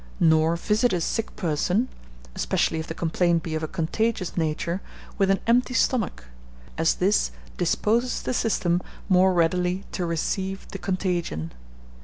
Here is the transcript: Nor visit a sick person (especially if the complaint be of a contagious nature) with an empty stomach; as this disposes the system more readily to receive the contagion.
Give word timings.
Nor 0.19 0.55
visit 0.55 0.93
a 0.93 0.99
sick 1.01 1.35
person 1.35 1.87
(especially 2.33 2.79
if 2.79 2.87
the 2.87 2.95
complaint 2.95 3.43
be 3.43 3.53
of 3.53 3.61
a 3.61 3.67
contagious 3.67 4.35
nature) 4.35 4.81
with 5.19 5.29
an 5.29 5.39
empty 5.45 5.75
stomach; 5.75 6.23
as 6.75 6.95
this 6.95 7.29
disposes 7.57 8.23
the 8.23 8.33
system 8.33 8.81
more 9.09 9.31
readily 9.31 9.83
to 9.91 10.03
receive 10.03 10.67
the 10.69 10.79
contagion. 10.79 11.51